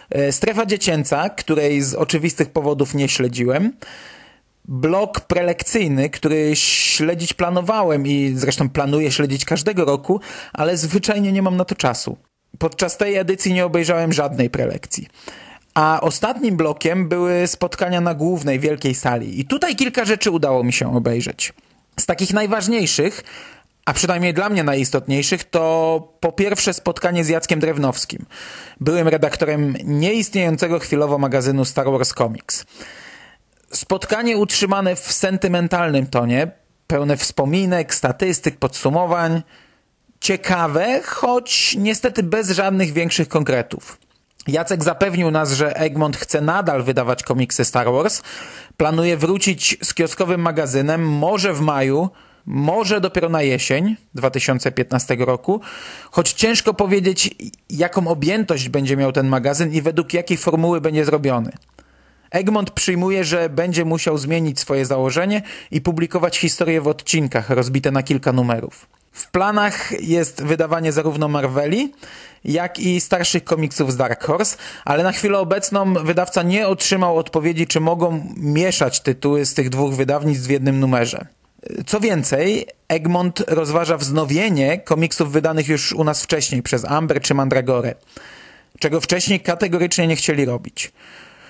E, 0.10 0.32
Strefa 0.32 0.66
dziecięca, 0.66 1.30
której 1.30 1.82
z 1.82 1.94
oczywistych 1.94 2.50
powodów 2.50 2.94
nie 2.94 3.10
śledziłem. 3.10 3.74
Blok 4.66 5.20
prelekcyjny, 5.20 6.10
który 6.10 6.52
śledzić 6.56 7.34
planowałem 7.34 8.08
i 8.08 8.34
zresztą 8.36 8.70
planuję 8.70 9.12
śledzić 9.12 9.46
każdego 9.46 9.86
roku, 9.86 10.22
ale 10.54 10.78
zwyczajnie 10.78 11.32
nie 11.32 11.42
mam 11.42 11.58
na 11.58 11.66
to 11.66 11.76
czasu. 11.76 12.18
Podczas 12.58 12.98
tej 12.98 13.16
edycji 13.16 13.54
nie 13.54 13.66
obejrzałem 13.66 14.14
żadnej 14.14 14.50
prelekcji. 14.50 15.08
A 15.74 16.00
ostatnim 16.02 16.58
blokiem 16.58 17.10
były 17.10 17.48
spotkania 17.48 18.02
na 18.02 18.14
głównej 18.14 18.60
wielkiej 18.60 18.96
sali. 18.96 19.40
I 19.40 19.46
tutaj 19.46 19.76
kilka 19.76 20.06
rzeczy 20.06 20.32
udało 20.32 20.64
mi 20.64 20.74
się 20.74 20.96
obejrzeć. 20.96 21.54
Z 22.00 22.06
takich 22.06 22.34
najważniejszych, 22.34 23.24
a 23.86 23.94
przynajmniej 23.94 24.34
dla 24.34 24.50
mnie 24.50 24.64
najistotniejszych, 24.64 25.44
to 25.44 26.14
po 26.20 26.32
pierwsze 26.32 26.74
spotkanie 26.74 27.24
z 27.24 27.30
Jackiem 27.30 27.60
Drewnowskim. 27.60 28.26
Byłem 28.80 29.08
redaktorem 29.08 29.76
nieistniejącego 29.84 30.80
chwilowo 30.80 31.18
magazynu 31.18 31.66
Star 31.66 31.86
Wars 31.92 32.14
Comics. 32.14 32.66
Spotkanie 33.72 34.38
utrzymane 34.38 34.96
w 34.96 35.12
sentymentalnym 35.12 36.08
tonie, 36.08 36.52
pełne 36.88 37.18
wspominek, 37.18 37.96
statystyk, 37.96 38.58
podsumowań. 38.58 39.42
Ciekawe, 40.20 41.02
choć 41.06 41.76
niestety 41.80 42.24
bez 42.24 42.50
żadnych 42.50 42.94
większych 42.94 43.28
konkretów. 43.28 43.98
Jacek 44.48 44.84
zapewnił 44.84 45.32
nas, 45.32 45.52
że 45.52 45.76
Egmont 45.76 46.18
chce 46.18 46.42
nadal 46.42 46.84
wydawać 46.84 47.24
komiksy 47.24 47.66
Star 47.66 47.92
Wars. 47.92 48.22
Planuje 48.78 49.18
wrócić 49.18 49.78
z 49.82 49.94
kioskowym 49.94 50.42
magazynem, 50.42 51.10
może 51.10 51.54
w 51.54 51.62
maju, 51.62 52.10
może 52.46 53.02
dopiero 53.02 53.30
na 53.30 53.42
jesień 53.42 53.96
2015 54.16 55.16
roku, 55.20 55.62
choć 56.12 56.34
ciężko 56.34 56.74
powiedzieć, 56.74 57.36
jaką 57.70 58.08
objętość 58.08 58.70
będzie 58.70 58.98
miał 58.98 59.12
ten 59.12 59.28
magazyn 59.28 59.74
i 59.74 59.82
według 59.82 60.14
jakiej 60.14 60.38
formuły 60.38 60.82
będzie 60.82 61.06
zrobiony. 61.06 61.52
Egmont 62.32 62.72
przyjmuje, 62.72 63.24
że 63.24 63.50
będzie 63.50 63.86
musiał 63.86 64.18
zmienić 64.18 64.60
swoje 64.60 64.86
założenie 64.86 65.42
i 65.72 65.82
publikować 65.82 66.38
historie 66.38 66.82
w 66.82 66.88
odcinkach, 66.88 67.50
rozbite 67.50 67.92
na 67.92 68.04
kilka 68.04 68.32
numerów. 68.32 68.88
W 69.14 69.32
planach 69.32 70.02
jest 70.02 70.44
wydawanie 70.44 70.92
zarówno 70.92 71.28
Marveli, 71.28 71.94
jak 72.44 72.80
i 72.80 73.02
starszych 73.02 73.44
komiksów 73.44 73.92
z 73.92 73.98
Dark 73.98 74.24
Horse, 74.24 74.58
ale 74.86 75.04
na 75.04 75.12
chwilę 75.12 75.40
obecną 75.40 75.94
wydawca 75.94 76.44
nie 76.44 76.68
otrzymał 76.68 77.18
odpowiedzi, 77.18 77.68
czy 77.68 77.80
mogą 77.80 78.34
mieszać 78.38 79.00
tytuły 79.00 79.46
z 79.46 79.54
tych 79.54 79.70
dwóch 79.70 79.96
wydawnictw 79.96 80.48
w 80.48 80.50
jednym 80.50 80.80
numerze. 80.80 81.26
Co 81.86 82.00
więcej, 82.00 82.68
Egmont 82.88 83.44
rozważa 83.48 83.98
wznowienie 83.98 84.78
komiksów 84.78 85.32
wydanych 85.32 85.68
już 85.68 85.94
u 85.94 86.04
nas 86.04 86.24
wcześniej 86.24 86.64
przez 86.64 86.86
Amber 86.86 87.22
czy 87.22 87.34
Mandragorę, 87.34 87.96
czego 88.80 89.02
wcześniej 89.02 89.40
kategorycznie 89.40 90.08
nie 90.08 90.16
chcieli 90.16 90.46
robić. 90.46 90.92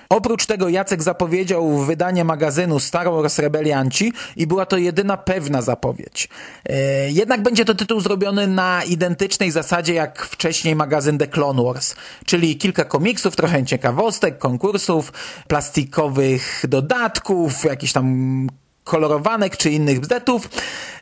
Oprócz 0.08 0.46
tego 0.46 0.68
Jacek 0.68 1.02
zapowiedział 1.02 1.78
wydanie 1.78 2.24
magazynu 2.24 2.80
Star 2.80 3.10
Wars 3.10 3.38
Rebelianci 3.38 4.12
i 4.36 4.46
była 4.46 4.66
to 4.66 4.76
jedyna 4.76 5.16
pewna 5.16 5.62
zapowiedź. 5.62 6.28
E, 6.66 7.10
jednak 7.10 7.42
będzie 7.42 7.64
to 7.64 7.74
tytuł 7.74 8.00
zrobiony 8.00 8.46
na 8.46 8.84
identycznej 8.84 9.50
zasadzie 9.50 9.94
jak 9.94 10.26
wcześniej 10.26 10.76
magazyn 10.76 11.18
The 11.18 11.26
Clone 11.26 11.62
Wars, 11.62 11.94
czyli 12.26 12.56
kilka 12.56 12.84
komiksów, 12.84 13.36
trochę 13.36 13.64
ciekawostek, 13.64 14.38
konkursów, 14.38 15.12
plastikowych 15.48 16.64
dodatków, 16.68 17.64
jakichś 17.64 17.92
tam 17.92 18.46
kolorowanek 18.84 19.56
czy 19.56 19.70
innych 19.70 20.00
bzdetów. 20.00 20.48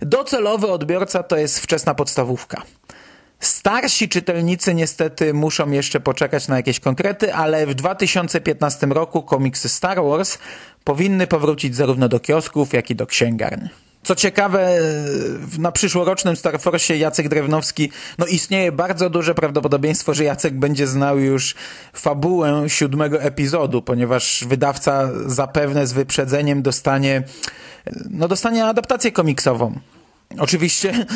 Docelowy 0.00 0.71
odbiorca 0.71 1.23
to 1.23 1.37
jest 1.37 1.61
wczesna 1.61 1.94
podstawówka. 1.94 2.62
Starsi 3.42 4.08
czytelnicy 4.08 4.75
niestety 4.75 5.34
muszą 5.34 5.70
jeszcze 5.70 6.00
poczekać 6.00 6.49
na 6.49 6.56
jakieś 6.56 6.80
konkrety, 6.80 7.34
ale 7.34 7.66
w 7.66 7.75
2015 7.75 8.87
roku 8.87 9.22
komiksy 9.22 9.68
Star 9.68 10.02
Wars 10.04 10.38
powinny 10.84 11.26
powrócić 11.26 11.76
zarówno 11.76 12.08
do 12.08 12.20
kiosków, 12.20 12.72
jak 12.72 12.90
i 12.90 12.94
do 12.94 13.06
księgarni. 13.06 13.68
Co 14.02 14.14
ciekawe, 14.14 14.78
na 15.58 15.72
przyszłorocznym 15.72 16.37
Star 16.37 16.61
Force 16.61 16.96
Jacek 16.96 17.28
Drewnowski, 17.28 17.90
no 18.18 18.26
istnieje 18.26 18.72
bardzo 18.72 19.11
duże 19.11 19.34
prawdopodobieństwo, 19.34 20.14
że 20.14 20.25
Jacek 20.25 20.54
będzie 20.54 20.87
znał 20.87 21.18
już 21.18 21.54
fabułę 21.92 22.64
siódmego 22.68 23.22
epizodu, 23.22 23.82
ponieważ 23.82 24.44
wydawca 24.49 25.11
zapewne 25.26 25.87
z 25.87 25.92
wyprzedzeniem 25.92 26.62
dostanie, 26.62 27.22
no 28.11 28.28
dostanie 28.28 28.64
adaptację 28.64 29.12
komiksową. 29.12 29.80
Oczywiście 30.38 30.92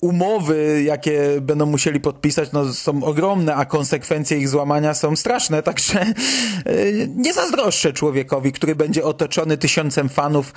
umowy, 0.00 0.82
jakie 0.86 1.20
będą 1.40 1.66
musieli 1.66 2.00
podpisać, 2.00 2.52
no, 2.52 2.74
są 2.74 3.04
ogromne, 3.04 3.54
a 3.54 3.64
konsekwencje 3.64 4.38
ich 4.38 4.48
złamania 4.48 4.94
są 4.94 5.16
straszne, 5.16 5.62
także 5.62 6.00
e, 6.00 6.14
nie 7.16 7.32
zazdroszczę 7.32 7.92
człowiekowi, 7.92 8.52
który 8.52 8.74
będzie 8.74 9.04
otoczony 9.04 9.58
tysiącem 9.58 10.08
fanów, 10.08 10.54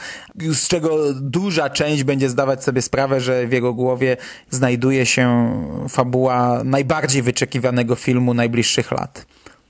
z 0.53 0.67
czego 0.67 1.13
duża 1.13 1.69
część 1.69 2.03
będzie 2.03 2.29
zdawać 2.29 2.63
sobie 2.63 2.81
sprawę, 2.81 3.21
że 3.21 3.47
w 3.47 3.51
jego 3.51 3.73
głowie 3.73 4.17
znajduje 4.49 5.05
się 5.05 5.51
fabuła 5.89 6.61
najbardziej 6.63 7.21
wyczekiwanego 7.21 7.95
filmu 7.95 8.33
najbliższych 8.33 8.91
lat. 8.91 9.25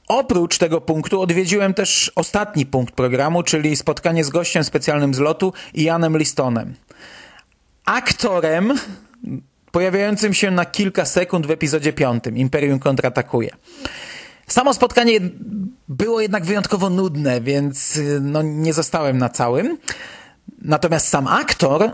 Oprócz 0.08 0.58
tego 0.58 0.82
punktu 0.82 1.22
odwiedziłem 1.22 1.74
też 1.74 2.12
ostatni 2.16 2.66
punkt 2.66 2.96
programu, 2.96 3.44
czyli 3.44 3.76
spotkanie 3.76 4.24
z 4.24 4.30
gościem 4.30 4.64
specjalnym 4.64 5.14
z 5.14 5.20
lotu 5.20 5.54
Ianem 5.74 6.18
Listonem 6.18 6.74
aktorem 7.88 8.74
pojawiającym 9.72 10.34
się 10.34 10.52
na 10.52 10.66
kilka 10.66 11.06
sekund 11.06 11.48
w 11.48 11.52
epizodzie 11.52 11.94
piątym. 11.94 12.38
Imperium 12.38 12.80
kontratakuje. 12.80 13.50
Samo 14.48 14.74
spotkanie 14.74 15.20
było 15.88 16.22
jednak 16.22 16.46
wyjątkowo 16.46 16.90
nudne, 16.90 17.42
więc 17.42 18.00
no, 18.22 18.42
nie 18.42 18.74
zostałem 18.74 19.18
na 19.18 19.30
całym. 19.30 19.78
Natomiast 20.62 21.08
sam 21.08 21.28
aktor, 21.28 21.92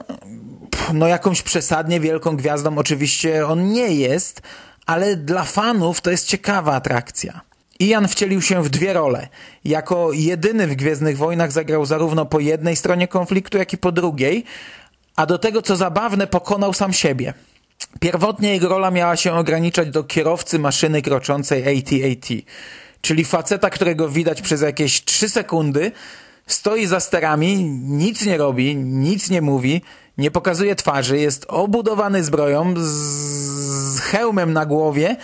no 0.94 1.08
jakąś 1.08 1.42
przesadnie 1.42 2.00
wielką 2.00 2.38
gwiazdą 2.38 2.78
oczywiście 2.78 3.48
on 3.48 3.68
nie 3.68 3.96
jest, 3.96 4.42
ale 4.86 5.16
dla 5.16 5.44
fanów 5.44 6.02
to 6.02 6.12
jest 6.12 6.28
ciekawa 6.28 6.74
atrakcja. 6.74 7.42
Ian 7.80 8.08
wcielił 8.08 8.42
się 8.42 8.64
w 8.64 8.70
dwie 8.70 8.94
role. 8.94 9.28
Jako 9.66 10.12
jedyny 10.12 10.68
w 10.68 10.76
Gwiezdnych 10.76 11.18
Wojnach 11.18 11.52
zagrał 11.52 11.86
zarówno 11.86 12.26
po 12.26 12.40
jednej 12.40 12.76
stronie 12.76 13.08
konfliktu, 13.08 13.58
jak 13.58 13.74
i 13.74 13.78
po 13.78 13.92
drugiej, 13.92 14.46
a 15.16 15.26
do 15.26 15.38
tego, 15.38 15.62
co 15.62 15.76
zabawne, 15.76 16.28
pokonał 16.28 16.74
sam 16.74 16.94
siebie. 16.94 17.34
Pierwotnie 18.00 18.54
jego 18.54 18.70
rola 18.70 18.92
miała 18.92 19.16
się 19.16 19.34
ograniczać 19.34 19.90
do 19.90 20.04
kierowcy 20.04 20.60
maszyny 20.60 21.02
kroczącej 21.02 21.78
AT-AT, 21.78 22.28
czyli 23.02 23.26
faceta, 23.26 23.70
którego 23.70 24.10
widać 24.10 24.42
przez 24.42 24.62
jakieś 24.62 25.04
trzy 25.04 25.30
sekundy, 25.30 25.92
stoi 26.48 26.86
za 26.86 27.00
sterami, 27.00 27.64
nic 27.84 28.26
nie 28.26 28.38
robi, 28.38 28.76
nic 28.76 29.30
nie 29.30 29.42
mówi, 29.42 29.82
nie 30.18 30.32
pokazuje 30.32 30.76
twarzy, 30.76 31.18
jest 31.18 31.46
obudowany 31.48 32.24
zbroją, 32.24 32.74
z, 32.78 34.00
hełmem 34.00 34.54
na 34.54 34.66
głowie, 34.66 35.16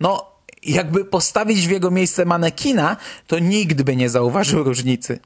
no 0.00 0.30
Jakby 0.62 1.04
postawić 1.04 1.68
w 1.68 1.70
jego 1.70 1.90
miejsce 1.90 2.24
manekina, 2.24 2.96
to 3.26 3.38
nikt 3.38 3.82
by 3.82 3.96
nie 3.96 4.08
zauważył 4.08 4.64
różnicy. 4.64 5.18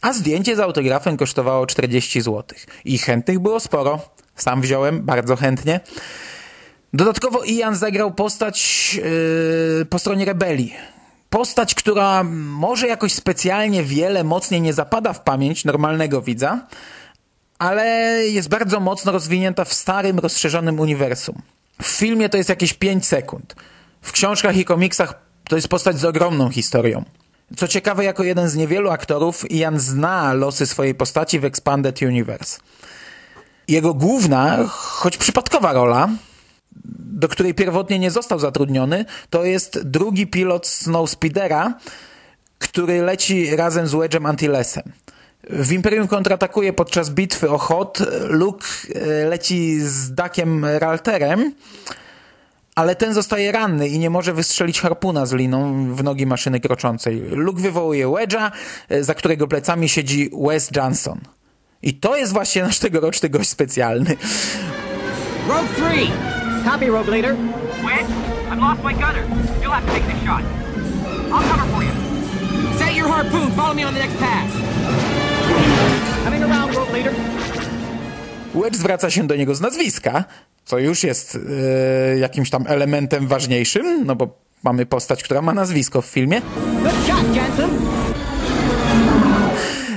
A 0.00 0.12
zdjęcie 0.12 0.56
z 0.56 0.60
autografem 0.60 1.16
kosztowało 1.16 1.66
40 1.66 2.20
zł. 2.20 2.44
I 2.84 2.98
chętnych 2.98 3.38
było 3.38 3.60
sporo. 3.60 3.98
Sam 4.36 4.60
wziąłem 4.60 5.02
bardzo 5.02 5.36
chętnie. 5.36 5.80
Dodatkowo 6.92 7.44
Ian 7.44 7.76
zagrał 7.76 8.14
postać 8.14 8.94
yy, 9.78 9.84
po 9.84 9.98
stronie 9.98 10.24
rebelii. 10.24 10.74
Postać, 11.30 11.74
która 11.74 12.24
może 12.24 12.86
jakoś 12.86 13.12
specjalnie 13.12 13.82
wiele 13.82 14.24
mocniej 14.24 14.60
nie 14.60 14.72
zapada 14.72 15.12
w 15.12 15.22
pamięć 15.22 15.64
normalnego 15.64 16.22
widza, 16.22 16.66
ale 17.58 17.84
jest 18.26 18.48
bardzo 18.48 18.80
mocno 18.80 19.12
rozwinięta 19.12 19.64
w 19.64 19.72
starym, 19.72 20.18
rozszerzonym 20.18 20.80
uniwersum. 20.80 21.42
W 21.82 21.86
filmie 21.86 22.28
to 22.28 22.36
jest 22.36 22.48
jakieś 22.48 22.72
5 22.72 23.06
sekund. 23.06 23.54
W 24.02 24.12
książkach 24.12 24.56
i 24.56 24.64
komiksach 24.64 25.14
to 25.48 25.56
jest 25.56 25.68
postać 25.68 25.98
z 25.98 26.04
ogromną 26.04 26.50
historią. 26.50 27.04
Co 27.56 27.68
ciekawe, 27.68 28.04
jako 28.04 28.24
jeden 28.24 28.48
z 28.48 28.56
niewielu 28.56 28.90
aktorów, 28.90 29.50
Ian 29.50 29.78
zna 29.78 30.32
losy 30.32 30.66
swojej 30.66 30.94
postaci 30.94 31.40
w 31.40 31.44
Expanded 31.44 32.02
Universe. 32.02 32.58
Jego 33.68 33.94
główna, 33.94 34.58
choć 34.68 35.16
przypadkowa 35.16 35.72
rola, 35.72 36.08
do 36.98 37.28
której 37.28 37.54
pierwotnie 37.54 37.98
nie 37.98 38.10
został 38.10 38.38
zatrudniony, 38.38 39.04
to 39.30 39.44
jest 39.44 39.82
drugi 39.82 40.26
pilot 40.26 40.66
Snowspeedera, 40.66 41.74
który 42.58 43.02
leci 43.02 43.56
razem 43.56 43.86
z 43.86 43.92
Wedge'em 43.92 44.28
Antillesem. 44.28 44.92
W 45.50 45.72
Imperium 45.72 46.08
kontratakuje 46.08 46.72
podczas 46.72 47.10
bitwy 47.10 47.50
o 47.50 47.58
Hot. 47.58 47.98
Luke 48.28 48.66
e, 48.94 49.24
leci 49.28 49.80
z 49.80 50.14
Dakiem 50.14 50.64
Ralterem, 50.64 51.52
ale 52.80 52.96
ten 52.96 53.14
zostaje 53.14 53.52
ranny 53.52 53.88
i 53.88 53.98
nie 53.98 54.10
może 54.10 54.32
wystrzelić 54.32 54.80
harpuna 54.80 55.26
z 55.26 55.32
liną 55.32 55.84
w 55.94 56.04
nogi 56.04 56.26
maszyny 56.26 56.60
kroczącej. 56.60 57.20
Luke 57.30 57.62
wywołuje 57.62 58.06
Wedge'a, 58.06 58.50
e, 58.88 59.04
za 59.04 59.14
którego 59.14 59.48
plecami 59.48 59.88
siedzi 59.88 60.30
Wes 60.46 60.70
Johnson. 60.76 61.20
I 61.82 61.94
to 61.94 62.16
jest 62.16 62.32
właśnie 62.32 62.62
nasz 62.62 62.78
tegoroczny 62.78 63.28
gość 63.28 63.48
specjalny. 63.48 64.16
Rogue 65.48 65.68
3! 65.74 65.82
Copy, 66.70 66.86
Rogue 66.86 67.10
Leader. 67.10 67.36
Wedge, 67.84 68.10
I've 68.50 68.60
lost 68.60 68.84
my 68.84 68.92
gunner. 68.92 69.24
You'll 69.62 69.72
have 69.72 69.86
to 69.86 69.92
take 69.92 70.06
this 70.06 70.22
shot. 70.24 70.42
I'll 71.32 71.48
cover 71.50 71.66
for 71.74 71.82
you. 71.82 71.92
Set 72.78 72.96
your 72.96 73.08
harpoon. 73.08 73.50
Follow 73.50 73.74
me 73.74 73.86
on 73.86 73.94
the 73.94 74.00
next 74.00 74.16
pass. 74.18 74.50
Coming 76.24 76.42
around, 76.42 76.76
Rogue 76.76 76.92
Leader. 76.94 77.14
Wedge 78.54 78.76
zwraca 78.76 79.10
się 79.10 79.26
do 79.26 79.36
niego 79.36 79.54
z 79.54 79.60
nazwiska, 79.60 80.24
co 80.70 80.78
już 80.78 81.04
jest 81.04 81.38
e, 82.14 82.18
jakimś 82.18 82.50
tam 82.50 82.64
elementem 82.66 83.26
ważniejszym, 83.26 84.06
no 84.06 84.16
bo 84.16 84.28
mamy 84.62 84.86
postać, 84.86 85.22
która 85.22 85.42
ma 85.42 85.54
nazwisko 85.54 86.02
w 86.02 86.06
filmie. 86.06 86.42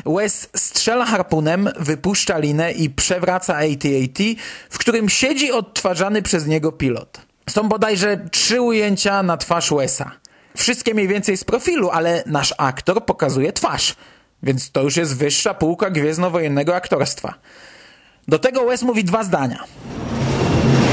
Wes 0.06 0.50
strzela 0.56 1.06
harpunem, 1.06 1.70
wypuszcza 1.80 2.38
linę 2.38 2.72
i 2.72 2.90
przewraca 2.90 3.56
AT-AT, 3.58 4.20
w 4.70 4.78
którym 4.78 5.10
siedzi 5.10 5.52
odtwarzany 5.52 6.22
przez 6.22 6.48
niego 6.48 6.72
pilot. 6.72 7.22
Są 7.50 7.70
bodajże 7.70 8.18
trzy 8.32 8.62
ujęcia 8.62 9.24
na 9.24 9.38
twarz 9.38 9.72
Wesa. 9.72 10.12
Wszystkie 10.58 10.94
mniej 10.94 11.08
więcej 11.08 11.38
z 11.38 11.44
profilu, 11.44 11.90
ale 11.90 12.24
nasz 12.26 12.54
aktor 12.58 13.06
pokazuje 13.06 13.54
twarz. 13.54 13.96
Więc 14.44 14.72
to 14.72 14.82
już 14.84 14.98
jest 14.98 15.18
wyższa 15.18 15.54
półka 15.54 15.90
gwiezdnowojennego 15.90 16.76
aktorstwa. 16.76 17.34
Do 18.28 18.40
tego 18.40 18.66
Wes 18.66 18.82
mówi 18.82 19.04
dwa 19.04 19.24
zdania. 19.24 19.64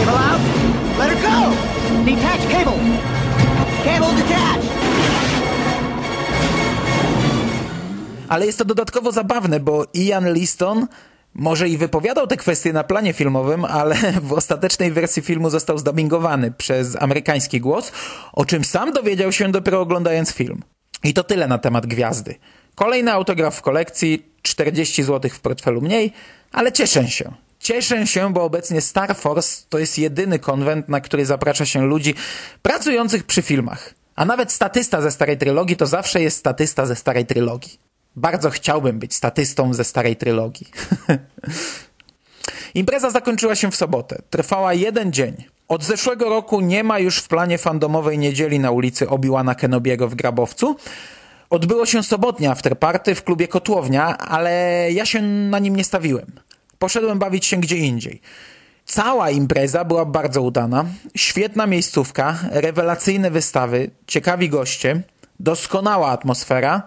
Cable 0.00 0.19
out. 0.19 0.40
Let 0.99 1.11
her 1.11 1.21
go. 1.28 1.38
Detach 2.04 2.42
cable. 2.50 2.78
Cable 3.85 4.14
detached. 4.16 4.71
Ale 8.28 8.47
jest 8.47 8.59
to 8.59 8.64
dodatkowo 8.64 9.12
zabawne, 9.12 9.61
bo 9.61 9.85
Ian 9.95 10.33
Liston 10.33 10.87
może 11.35 11.69
i 11.69 11.78
wypowiadał 11.78 12.26
te 12.26 12.37
kwestie 12.37 12.73
na 12.73 12.85
planie 12.85 13.12
filmowym, 13.12 13.64
ale 13.64 13.97
w 14.28 14.33
ostatecznej 14.33 14.92
wersji 14.92 15.23
filmu 15.23 15.50
został 15.50 15.78
zdubbingowany 15.78 16.50
przez 16.50 17.02
amerykański 17.02 17.61
głos, 17.61 17.92
o 18.33 18.45
czym 18.45 18.65
sam 18.65 18.93
dowiedział 18.93 19.32
się 19.32 19.52
dopiero 19.52 19.80
oglądając 19.80 20.32
film. 20.32 20.63
I 21.04 21.15
to 21.15 21.25
tyle 21.25 21.49
na 21.49 21.58
temat 21.58 21.86
gwiazdy. 21.86 22.34
Kolejny 22.75 23.13
autograf 23.13 23.56
w 23.56 23.63
kolekcji, 23.63 24.26
40 24.43 25.02
zł 25.02 25.30
w 25.34 25.41
portfelu 25.41 25.80
mniej, 25.80 26.13
ale 26.52 26.73
cieszę 26.73 27.08
się. 27.08 27.32
Cieszę 27.60 28.06
się, 28.06 28.32
bo 28.32 28.44
obecnie 28.44 28.80
Star 28.80 29.16
Force 29.16 29.62
to 29.68 29.78
jest 29.78 29.99
jedyny 29.99 30.38
konwent, 30.38 30.88
na 30.88 31.00
który 31.00 31.26
zaprasza 31.26 31.66
się 31.66 31.86
ludzi 31.86 32.14
pracujących 32.62 33.25
przy 33.25 33.42
filmach. 33.42 33.94
A 34.16 34.25
nawet 34.25 34.52
statysta 34.52 35.02
ze 35.02 35.10
starej 35.10 35.38
trylogii 35.38 35.76
to 35.76 35.86
zawsze 35.86 36.23
jest 36.23 36.36
statysta 36.36 36.86
ze 36.86 36.96
starej 36.96 37.26
trylogii. 37.26 37.78
Bardzo 38.16 38.50
chciałbym 38.50 38.99
być 38.99 39.14
statystą 39.14 39.75
ze 39.75 39.84
starej 39.84 40.16
trylogii. 40.16 40.66
Impreza 42.75 43.10
zakończyła 43.10 43.54
się 43.54 43.70
w 43.70 43.76
sobotę. 43.76 44.23
Trwała 44.30 44.75
jeden 44.75 45.12
dzień. 45.12 45.44
Od 45.68 45.84
zeszłego 45.84 46.28
roku 46.28 46.60
nie 46.60 46.84
ma 46.84 46.99
już 46.99 47.18
w 47.18 47.28
planie 47.28 47.58
fandomowej 47.58 48.18
niedzieli 48.18 48.58
na 48.58 48.70
ulicy 48.70 49.08
Obiłana 49.08 49.54
Kenobiego 49.54 50.08
w 50.08 50.14
Grabowcu. 50.14 50.76
Odbyło 51.50 51.86
się 51.86 52.02
sobotnie 52.02 52.50
afterparty 52.50 53.14
w 53.14 53.25
klubie 53.25 53.49
Kotłownia, 53.49 54.18
ale 54.18 54.86
ja 54.92 55.06
się 55.06 55.23
na 55.23 55.58
nim 55.58 55.76
nie 55.76 55.84
stawiłem. 55.84 56.32
Poszedłem 56.80 57.19
bawić 57.19 57.47
się 57.47 57.56
gdzie 57.56 57.76
indziej. 57.76 58.21
Cała 58.84 59.30
impreza 59.30 59.84
była 59.84 60.04
bardzo 60.04 60.43
udana. 60.43 60.84
Świetna 61.16 61.66
miejscówka, 61.66 62.38
rewelacyjne 62.50 63.30
wystawy, 63.30 63.90
ciekawi 64.06 64.49
goście, 64.49 65.02
doskonała 65.40 66.08
atmosfera, 66.08 66.82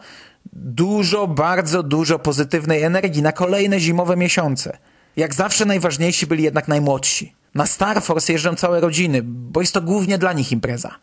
dużo, 0.53 1.27
bardzo 1.27 1.83
dużo 1.83 2.19
pozytywnej 2.19 2.83
energii 2.83 3.21
na 3.21 3.31
kolejne 3.31 3.79
zimowe 3.79 4.17
miesiące. 4.17 4.77
Jak 5.15 5.33
zawsze 5.33 5.65
najważniejsi 5.65 6.27
byli 6.27 6.43
jednak 6.43 6.67
najmłodsi. 6.67 7.33
Na 7.55 7.65
Star 7.65 8.01
Force 8.01 8.33
jeżdżą 8.33 8.55
całe 8.55 8.79
rodziny, 8.79 9.21
bo 9.23 9.61
jest 9.61 9.73
to 9.73 9.81
głównie 9.81 10.17
dla 10.17 10.33
nich 10.33 10.51
impreza. 10.51 10.95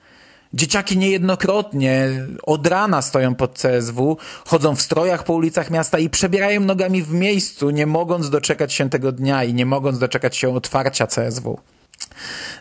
Dzieciaki 0.55 0.99
niejednokrotnie 0.99 2.09
od 2.43 2.67
rana 2.67 3.03
stoją 3.03 3.35
pod 3.35 3.59
CSW, 3.59 4.17
chodzą 4.47 4.77
w 4.77 4.83
strojach 4.83 5.25
po 5.25 5.33
ulicach 5.33 5.71
miasta 5.71 5.99
i 5.99 6.11
przebierają 6.11 6.61
nogami 6.61 7.03
w 7.03 7.13
miejscu, 7.13 7.71
nie 7.71 7.87
mogąc 7.87 8.31
doczekać 8.31 8.73
się 8.73 8.91
tego 8.91 9.13
dnia 9.13 9.45
i 9.45 9.55
nie 9.55 9.67
mogąc 9.67 9.99
doczekać 9.99 10.37
się 10.37 10.55
otwarcia 10.55 11.07
CSW. 11.07 11.59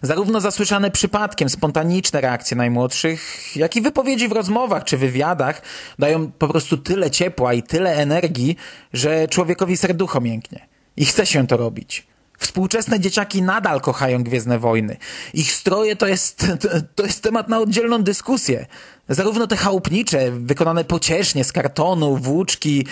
Zarówno 0.02 0.42
zasłyszane 0.42 0.92
przypadkiem 0.92 1.50
spontaniczne 1.50 2.22
reakcje 2.22 2.58
najmłodszych, 2.58 3.56
jak 3.56 3.76
i 3.76 3.82
wypowiedzi 3.82 4.28
w 4.28 4.32
rozmowach 4.32 4.84
czy 4.84 4.98
wywiadach 4.98 5.62
dają 6.00 6.32
po 6.32 6.48
prostu 6.48 6.78
tyle 6.78 7.12
ciepła 7.12 7.54
i 7.54 7.64
tyle 7.64 7.96
energii, 7.96 8.56
że 8.94 9.28
człowiekowi 9.28 9.78
serducho 9.78 10.22
mięknie. 10.22 10.68
I 10.98 11.06
chce 11.06 11.26
się 11.26 11.48
to 11.48 11.58
robić. 11.58 12.09
Współczesne 12.40 13.00
dzieciaki 13.00 13.42
nadal 13.42 13.82
kochają 13.82 14.24
Gwiezdne 14.24 14.60
Wojny. 14.60 14.98
Ich 15.34 15.52
stroje 15.52 15.96
to 15.96 16.08
jest, 16.08 16.48
to 16.96 17.04
jest 17.04 17.24
temat 17.24 17.50
na 17.50 17.60
oddzielną 17.60 18.04
dyskusję. 18.04 18.66
Zarówno 19.10 19.48
te 19.48 19.56
chałupnicze, 19.56 20.32
wykonane 20.32 20.84
pociesznie 20.84 21.44
z 21.44 21.52
kartonu, 21.52 22.18
włóczki, 22.18 22.88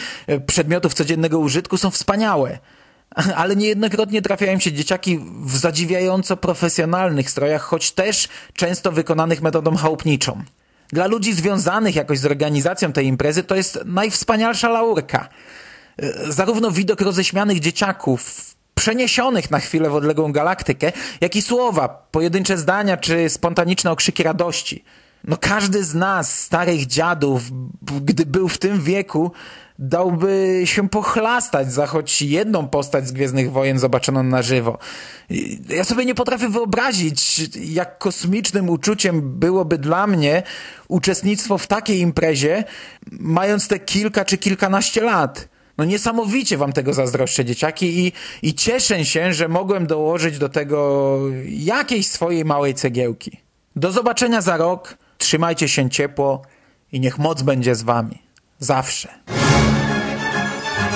przedmiotów 0.45 0.93
codziennego 0.93 1.39
użytku 1.39 1.77
są 1.77 1.91
wspaniałe. 1.91 2.59
Ale 3.35 3.55
niejednokrotnie 3.55 4.21
trafiają 4.21 4.59
się 4.59 4.73
dzieciaki 4.73 5.19
w 5.45 5.57
zadziwiająco 5.57 6.37
profesjonalnych 6.37 7.29
strojach, 7.29 7.61
choć 7.61 7.91
też 7.91 8.27
często 8.53 8.91
wykonanych 8.91 9.41
metodą 9.41 9.75
chałupniczą. 9.75 10.43
Dla 10.89 11.07
ludzi 11.07 11.33
związanych 11.33 11.95
jakoś 11.95 12.19
z 12.19 12.25
organizacją 12.25 12.93
tej 12.93 13.05
imprezy 13.05 13.43
to 13.43 13.55
jest 13.55 13.79
najwspanialsza 13.85 14.69
laurka. 14.69 15.29
E, 15.97 16.31
Zarówno 16.31 16.71
widok 16.71 17.01
roześmianych 17.01 17.59
dzieciaków, 17.59 18.55
przeniesionych 18.77 19.51
na 19.51 19.59
chwilę 19.59 19.89
w 19.89 19.95
odległą 19.95 20.31
galaktykę, 20.31 20.91
jak 21.21 21.35
i 21.35 21.41
słowa, 21.41 22.07
pojedyncze 22.11 22.57
zdania 22.57 22.97
czy 22.97 23.29
spontaniczne 23.29 23.91
okrzyki 23.91 24.23
radości. 24.23 24.83
No 25.23 25.37
każdy 25.37 25.83
z 25.83 25.95
nas, 25.95 26.39
starych 26.39 26.85
dziadów, 26.85 27.41
gdy 28.01 28.25
był 28.25 28.47
w 28.47 28.57
tym 28.57 28.81
wieku, 28.81 29.31
dałby 29.79 30.61
się 30.65 30.89
pochlastać 30.89 31.73
za 31.73 31.87
choć 31.87 32.21
jedną 32.21 32.67
postać 32.67 33.07
z 33.07 33.11
Gwiezdnych 33.11 33.51
Wojen 33.51 33.79
zobaczoną 33.79 34.23
na 34.23 34.41
żywo. 34.41 34.77
Ja 35.69 35.83
sobie 35.83 36.05
nie 36.05 36.15
potrafię 36.15 36.49
wyobrazić, 36.49 37.49
jak 37.55 37.97
kosmicznym 37.97 38.69
uczuciem 38.69 39.39
byłoby 39.39 39.77
dla 39.77 40.07
mnie 40.07 40.43
uczestnictwo 40.87 41.57
w 41.57 41.67
takiej 41.67 41.99
imprezie, 41.99 42.63
mając 43.11 43.67
te 43.67 43.79
kilka 43.79 44.25
czy 44.25 44.37
kilkanaście 44.37 45.01
lat. 45.01 45.56
No 45.77 45.85
niesamowicie 45.85 46.57
wam 46.57 46.73
tego 46.73 46.93
zazdroszczę, 46.93 47.45
dzieciaki, 47.45 47.99
i, 48.05 48.13
i 48.41 48.53
cieszę 48.53 49.05
się, 49.05 49.33
że 49.33 49.47
mogłem 49.47 49.87
dołożyć 49.87 50.37
do 50.37 50.49
tego 50.49 51.19
jakiejś 51.49 52.07
swojej 52.07 52.45
małej 52.45 52.73
cegiełki. 52.73 53.37
Do 53.75 53.91
zobaczenia 53.91 54.41
za 54.41 54.57
rok, 54.57 54.97
trzymajcie 55.17 55.67
się 55.67 55.89
ciepło 55.89 56.41
i 56.91 56.99
niech 56.99 57.19
moc 57.19 57.41
będzie 57.41 57.75
z 57.75 57.83
wami. 57.83 58.21
Zawsze. 58.59 59.09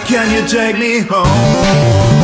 Can 0.08 0.34
you 0.34 0.42
take 0.50 0.78
me 0.78 1.04
home? 1.04 2.21